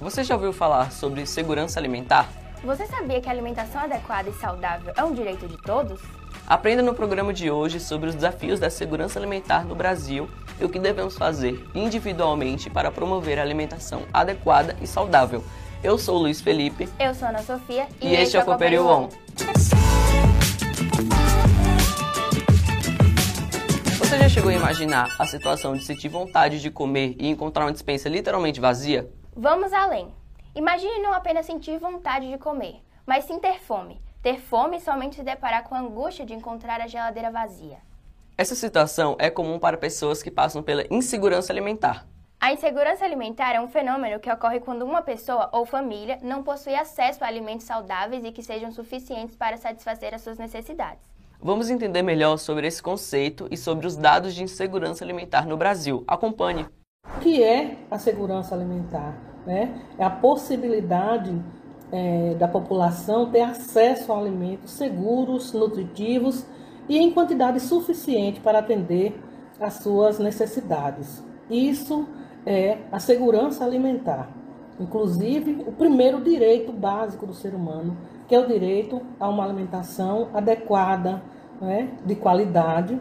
[0.00, 2.26] Você já ouviu falar sobre segurança alimentar?
[2.64, 6.00] Você sabia que a alimentação adequada e saudável é um direito de todos?
[6.46, 10.26] Aprenda no programa de hoje sobre os desafios da segurança alimentar no Brasil
[10.58, 15.44] e o que devemos fazer individualmente para promover a alimentação adequada e saudável.
[15.84, 16.88] Eu sou o Luiz Felipe.
[16.98, 17.86] Eu sou a Ana Sofia.
[18.00, 19.10] E, e este é o Cooperio On.
[23.98, 27.72] Você já chegou a imaginar a situação de sentir vontade de comer e encontrar uma
[27.72, 29.06] dispensa literalmente vazia?
[29.34, 30.12] Vamos além.
[30.54, 34.00] Imagine não apenas sentir vontade de comer, mas sim ter fome.
[34.22, 37.78] Ter fome e somente se deparar com a angústia de encontrar a geladeira vazia.
[38.36, 42.06] Essa situação é comum para pessoas que passam pela insegurança alimentar.
[42.40, 46.74] A insegurança alimentar é um fenômeno que ocorre quando uma pessoa ou família não possui
[46.74, 51.04] acesso a alimentos saudáveis e que sejam suficientes para satisfazer as suas necessidades.
[51.38, 56.02] Vamos entender melhor sobre esse conceito e sobre os dados de insegurança alimentar no Brasil.
[56.06, 56.66] Acompanhe.
[57.16, 59.14] O que é a segurança alimentar?
[59.46, 59.74] Né?
[59.98, 61.34] É a possibilidade
[61.92, 66.46] é, da população ter acesso a alimentos seguros, nutritivos
[66.88, 69.20] e em quantidade suficiente para atender
[69.60, 71.22] às suas necessidades.
[71.48, 72.06] Isso
[72.46, 74.30] é a segurança alimentar.
[74.78, 80.28] Inclusive, o primeiro direito básico do ser humano, que é o direito a uma alimentação
[80.32, 81.22] adequada,
[81.60, 82.98] né, de qualidade.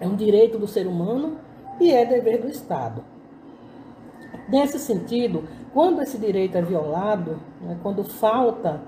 [0.00, 1.38] É um direito do ser humano
[1.80, 3.02] e é dever do Estado.
[4.48, 8.80] Nesse sentido, quando esse direito é violado, né, quando falta,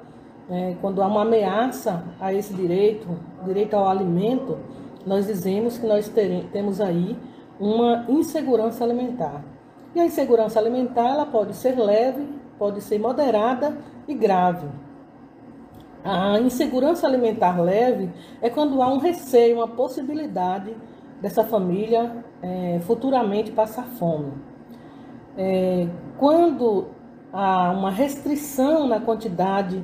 [0.48, 3.08] né, quando há uma ameaça a esse direito,
[3.44, 4.58] direito ao alimento,
[5.06, 7.16] nós dizemos que nós teremos, temos aí
[7.58, 9.42] uma insegurança alimentar.
[9.94, 12.26] E a insegurança alimentar ela pode ser leve,
[12.58, 14.66] pode ser moderada e grave.
[16.04, 20.74] A insegurança alimentar leve é quando há um receio, uma possibilidade
[21.20, 24.32] dessa família é, futuramente passar fome.
[25.36, 25.86] É,
[26.18, 26.88] quando
[27.32, 29.82] há uma restrição na quantidade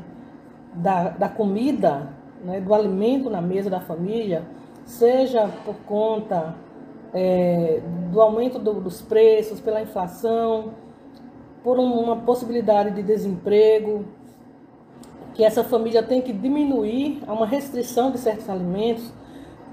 [0.74, 2.10] da, da comida,
[2.44, 4.44] né, do alimento na mesa da família,
[4.84, 6.54] seja por conta
[7.14, 7.80] é,
[8.10, 10.74] do aumento do, dos preços, pela inflação,
[11.62, 14.04] por uma possibilidade de desemprego,
[15.34, 19.12] que essa família tem que diminuir a uma restrição de certos alimentos,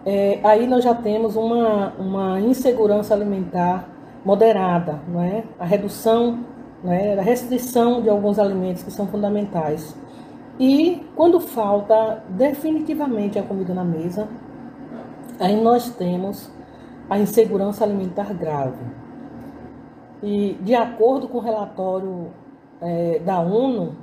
[0.05, 3.89] é, aí nós já temos uma, uma insegurança alimentar
[4.23, 5.43] moderada, não é?
[5.59, 6.39] a redução,
[6.83, 7.17] não é?
[7.17, 9.95] a restrição de alguns alimentos que são fundamentais.
[10.59, 14.27] E quando falta definitivamente a comida na mesa,
[15.39, 16.51] aí nós temos
[17.09, 18.83] a insegurança alimentar grave.
[20.23, 22.31] E, de acordo com o relatório
[22.79, 23.95] é, da ONU,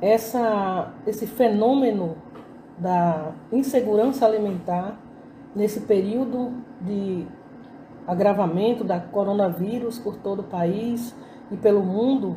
[0.00, 2.16] essa, esse fenômeno
[2.80, 4.98] da insegurança alimentar
[5.54, 7.26] nesse período de
[8.06, 11.14] agravamento da coronavírus por todo o país
[11.50, 12.36] e pelo mundo,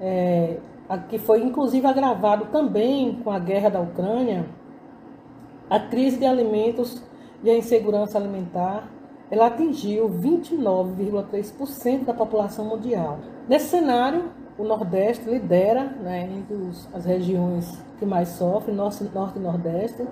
[0.00, 0.58] é,
[1.08, 4.46] que foi inclusive agravado também com a guerra da Ucrânia,
[5.68, 7.02] a crise de alimentos
[7.42, 8.88] e a insegurança alimentar,
[9.30, 13.18] ela atingiu 29,3% da população mundial.
[13.46, 19.38] Nesse cenário, o Nordeste lidera né, entre os, as regiões que mais sofrem, nosso Norte
[19.38, 20.04] e Nordeste.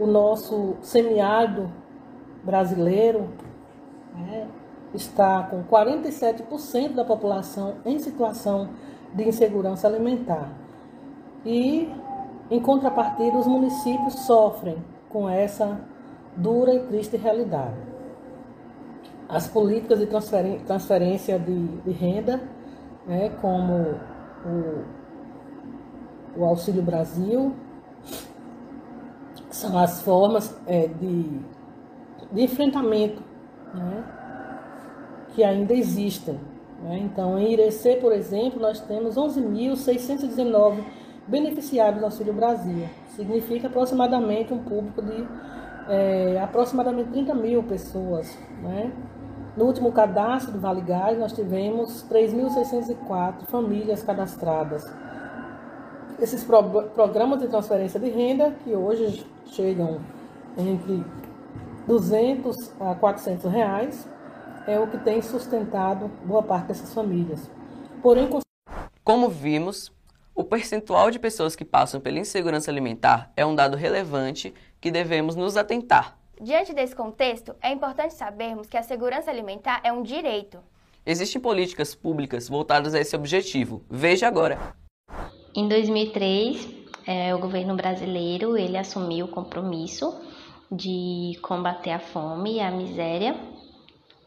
[0.00, 1.70] O nosso semiárido
[2.42, 3.28] brasileiro
[4.16, 4.48] né,
[4.92, 8.70] está com 47% da população em situação
[9.14, 10.52] de insegurança alimentar.
[11.46, 11.92] E,
[12.50, 14.76] em contrapartida, os municípios sofrem
[15.08, 15.80] com essa
[16.36, 17.76] dura e triste realidade.
[19.28, 20.06] As políticas de
[20.66, 22.40] transferência de, de renda,
[23.08, 23.96] né, como
[24.44, 24.84] o,
[26.36, 27.54] o Auxílio Brasil,
[29.50, 31.40] são as formas é, de,
[32.30, 33.22] de enfrentamento
[33.74, 34.04] né,
[35.34, 36.38] que ainda existem.
[36.82, 36.98] Né?
[36.98, 40.84] Então, em Irecê, por exemplo, nós temos 11.619
[41.26, 42.88] beneficiários do Auxílio Brasil.
[43.08, 45.26] Significa aproximadamente um público de
[45.88, 48.38] é, aproximadamente 30 mil pessoas.
[48.62, 48.92] Né?
[49.58, 54.84] No último cadastro do Vale Gás, nós tivemos 3.604 famílias cadastradas.
[56.20, 56.62] Esses pro
[56.94, 60.00] programas de transferência de renda, que hoje chegam
[60.56, 61.04] entre
[61.88, 64.08] 200 a 400 reais,
[64.64, 67.50] é o que tem sustentado boa parte dessas famílias.
[68.00, 68.30] Porém,
[69.02, 69.90] como vimos,
[70.36, 75.34] o percentual de pessoas que passam pela insegurança alimentar é um dado relevante que devemos
[75.34, 76.17] nos atentar.
[76.40, 80.58] Diante desse contexto, é importante sabermos que a segurança alimentar é um direito.
[81.04, 83.82] Existem políticas públicas voltadas a esse objetivo.
[83.90, 84.74] Veja agora.
[85.54, 86.68] Em 2003,
[87.06, 90.14] é, o governo brasileiro ele assumiu o compromisso
[90.70, 93.34] de combater a fome e a miséria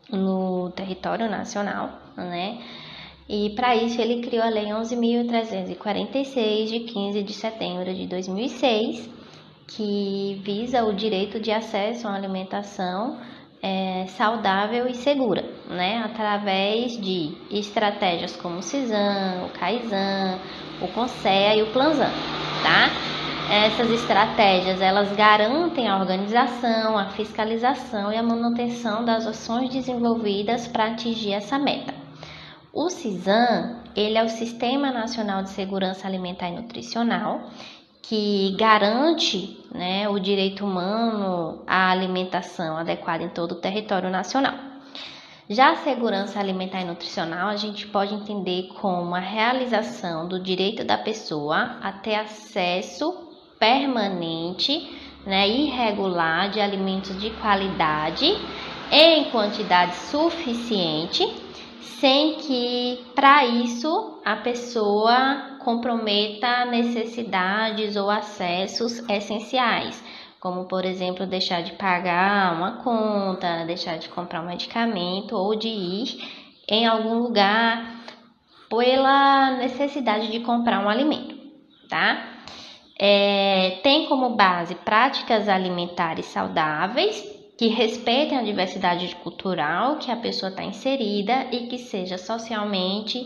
[0.09, 2.61] no território nacional, né?
[3.29, 9.20] E para isso ele criou a Lei 11.346, de 15 de setembro de 2006,
[9.75, 13.17] que visa o direito de acesso a uma alimentação
[13.61, 16.01] é, saudável e segura, né?
[16.03, 20.39] através de estratégias como o CISAM, o CAISAN,
[20.81, 22.09] o CONSEA e o PLANZAN.
[22.63, 22.89] Tá?
[23.51, 30.87] Essas estratégias elas garantem a organização, a fiscalização e a manutenção das ações desenvolvidas para
[30.87, 31.93] atingir essa meta.
[32.73, 37.49] O CISAM, ele é o Sistema Nacional de Segurança Alimentar e Nutricional,
[38.01, 44.55] que garante né, o direito humano à alimentação adequada em todo o território nacional.
[45.49, 50.83] Já a segurança alimentar e nutricional a gente pode entender como a realização do direito
[50.83, 53.27] da pessoa a ter acesso
[53.59, 58.33] permanente, né, irregular de alimentos de qualidade
[58.91, 61.23] em quantidade suficiente
[61.81, 70.03] sem que para isso a pessoa comprometa necessidades ou acessos essenciais,
[70.39, 75.67] como por exemplo deixar de pagar uma conta, deixar de comprar um medicamento ou de
[75.67, 78.01] ir em algum lugar
[78.69, 81.35] pela necessidade de comprar um alimento,
[81.89, 82.27] tá?
[82.97, 87.30] É, tem como base práticas alimentares saudáveis
[87.61, 93.19] que respeitem a diversidade cultural que a pessoa está inserida e que seja socialmente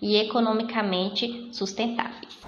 [0.00, 2.40] e economicamente sustentáveis.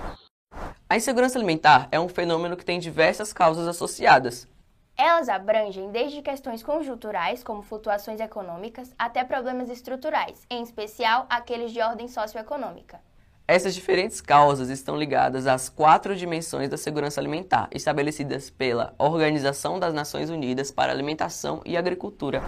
[0.89, 4.49] A insegurança alimentar é um fenômeno que tem diversas causas associadas.
[4.97, 11.81] Elas abrangem desde questões conjunturais, como flutuações econômicas, até problemas estruturais, em especial aqueles de
[11.83, 13.03] ordem socioeconômica.
[13.47, 19.93] Essas diferentes causas estão ligadas às quatro dimensões da segurança alimentar, estabelecidas pela Organização das
[19.93, 22.41] Nações Unidas para Alimentação e Agricultura.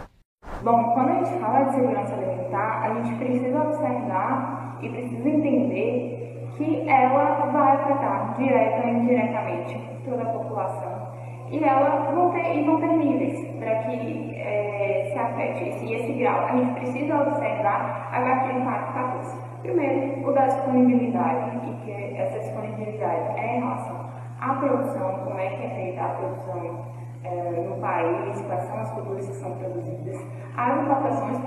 [0.62, 6.48] Bom, quando a gente fala de segurança alimentar, a gente precisa observar e precisa entender
[6.56, 11.12] que ela vai afetar direta e indiretamente toda a população.
[11.50, 16.12] E ela vão ter, e vão ter níveis para que é, se afete E esse
[16.14, 19.45] grau, a gente precisa observar a gatilho impacto 14.
[19.66, 24.10] Primeiro, o da disponibilidade, e que essa disponibilidade é em relação
[24.40, 26.86] à produção, como é que é feita a produção
[27.24, 30.24] é, no país, quais são as culturas que são produzidas,
[30.56, 31.38] as importações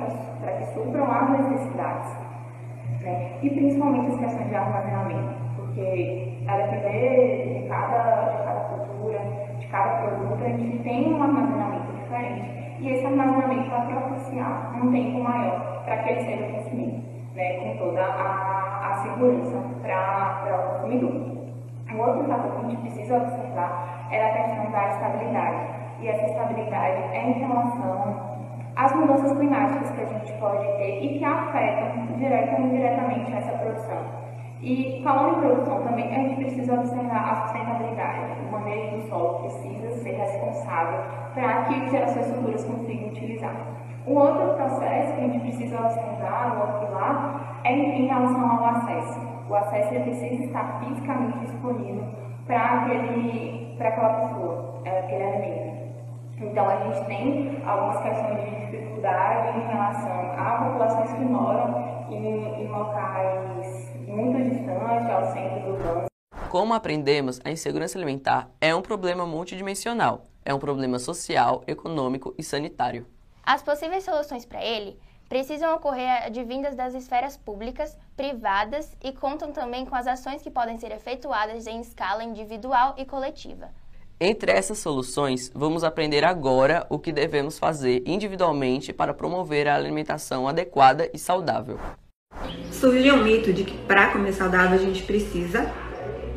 [0.42, 2.18] para que supram as necessidades,
[3.00, 3.40] né?
[3.42, 9.20] e principalmente as questões de armazenamento, porque a depender de cada, de cada cultura,
[9.60, 14.92] de cada produto, a gente tem um armazenamento diferente, e esse armazenamento vai propiciar um
[14.92, 20.74] tempo maior para que ele seja consumido né, com toda a, a segurança para o
[20.74, 21.30] consumidor.
[21.92, 25.80] O outro fator que a gente precisa observar é a questão da estabilidade.
[26.02, 28.30] E essa estabilidade é em relação
[28.76, 33.58] às mudanças climáticas que a gente pode ter e que afetam direta ou indiretamente essa
[33.58, 34.29] produção.
[34.62, 38.42] E falando em produção também, a gente precisa observar a sustentabilidade.
[38.48, 41.00] O manejo do solo precisa ser responsável
[41.34, 43.56] para que gerações futuras consigam utilizar.
[44.06, 48.66] Um outro processo que a gente precisa observar, o outro pilar, é em relação ao
[48.66, 49.20] acesso.
[49.50, 52.04] O acesso precisa estar fisicamente disponível
[52.46, 52.86] para
[53.80, 55.80] aquela pessoa, é, aquele alimento.
[56.38, 62.64] Então, a gente tem algumas questões de dificuldade em relação a populações que moram em,
[62.64, 63.59] em locais
[64.20, 66.06] muito distantes, ao centro do urbano.
[66.50, 70.26] Como aprendemos, a insegurança alimentar é um problema multidimensional.
[70.44, 73.06] É um problema social, econômico e sanitário.
[73.44, 74.98] As possíveis soluções para ele
[75.28, 80.78] precisam ocorrer advindas das esferas públicas, privadas e contam também com as ações que podem
[80.80, 83.70] ser efetuadas em escala individual e coletiva.
[84.20, 90.48] Entre essas soluções, vamos aprender agora o que devemos fazer individualmente para promover a alimentação
[90.48, 91.80] adequada e saudável.
[92.72, 95.72] Surgiu um mito de que para comer saudável a gente precisa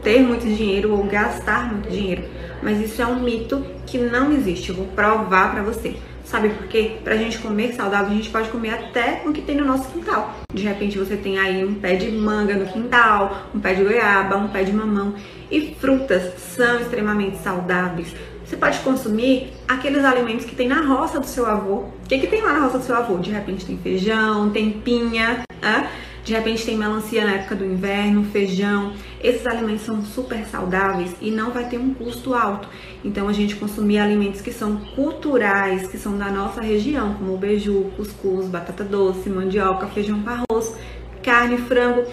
[0.03, 2.25] ter muito dinheiro ou gastar muito dinheiro,
[2.63, 4.71] mas isso é um mito que não existe.
[4.71, 5.95] Eu vou provar para você.
[6.25, 6.97] Sabe por quê?
[7.05, 10.35] Pra gente comer saudável, a gente pode comer até o que tem no nosso quintal.
[10.53, 14.37] De repente você tem aí um pé de manga no quintal, um pé de goiaba,
[14.37, 15.15] um pé de mamão.
[15.51, 18.15] E frutas são extremamente saudáveis.
[18.45, 21.75] Você pode consumir aqueles alimentos que tem na roça do seu avô.
[21.75, 23.19] O que, que tem lá na roça do seu avô?
[23.19, 25.89] De repente tem feijão, tem pinha, né?
[26.25, 28.93] De repente tem melancia na época do inverno, feijão.
[29.21, 32.69] Esses alimentos são super saudáveis e não vai ter um custo alto.
[33.05, 37.91] Então a gente consumir alimentos que são culturais, que são da nossa região, como beiju,
[37.97, 40.77] cuscuz, batata doce, mandioca, feijão com arroz,
[41.23, 42.05] carne, frango.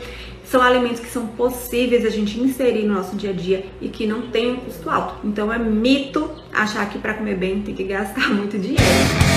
[0.44, 4.08] São alimentos que são possíveis a gente inserir no nosso dia a dia e que
[4.08, 5.16] não tem um custo alto.
[5.24, 9.29] Então é mito achar que para comer bem tem que gastar muito dinheiro.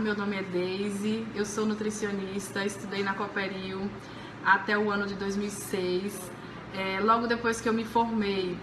[0.00, 3.90] Meu nome é Deise, eu sou nutricionista, estudei na Cooperil
[4.42, 6.32] até o ano de 2006.
[6.74, 8.56] É, logo depois que eu me formei,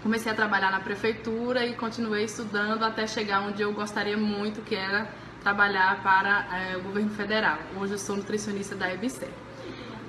[0.00, 4.76] comecei a trabalhar na prefeitura e continuei estudando até chegar onde eu gostaria muito, que
[4.76, 5.10] era
[5.42, 7.58] trabalhar para é, o governo federal.
[7.76, 9.28] Hoje eu sou nutricionista da EBC.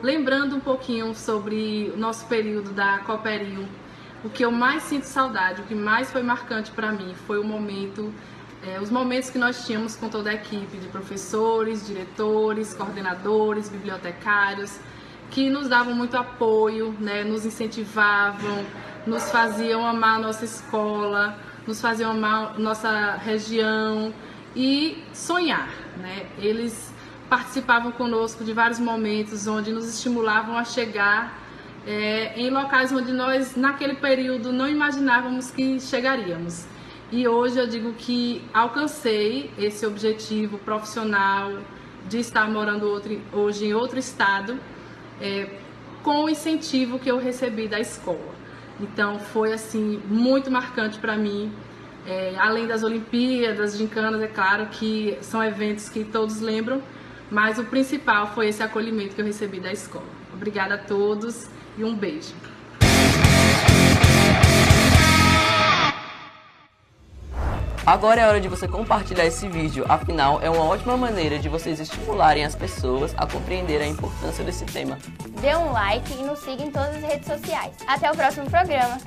[0.03, 3.67] Lembrando um pouquinho sobre o nosso período da Cooperil,
[4.23, 7.43] o que eu mais sinto saudade, o que mais foi marcante para mim foi o
[7.43, 8.13] momento,
[8.65, 14.79] é, os momentos que nós tínhamos com toda a equipe de professores, diretores, coordenadores, bibliotecários,
[15.29, 18.65] que nos davam muito apoio, né, nos incentivavam,
[19.05, 21.37] nos faziam amar a nossa escola,
[21.67, 24.13] nos faziam amar nossa região
[24.55, 25.69] e sonhar.
[25.97, 26.25] Né?
[26.39, 26.93] Eles
[27.29, 31.37] participavam conosco de vários momentos onde nos estimulavam a chegar
[31.85, 36.65] é, em locais onde nós, naquele período, não imaginávamos que chegaríamos.
[37.09, 41.53] E hoje eu digo que alcancei esse objetivo profissional
[42.09, 44.59] de estar morando outro, hoje em outro estado
[45.21, 45.49] é,
[46.03, 48.35] com o incentivo que eu recebi da escola.
[48.77, 51.49] Então foi assim muito marcante para mim.
[52.05, 56.81] É, além das Olimpíadas, gincanas, é claro que são eventos que todos lembram,
[57.31, 60.05] mas o principal foi esse acolhimento que eu recebi da escola.
[60.33, 61.47] Obrigada a todos
[61.77, 62.33] e um beijo.
[67.87, 71.79] Agora é hora de você compartilhar esse vídeo, afinal é uma ótima maneira de vocês
[71.79, 74.97] estimularem as pessoas a compreender a importância desse tema.
[75.39, 77.71] Dê um like e nos siga em todas as redes sociais.
[77.87, 78.97] Até o próximo programa!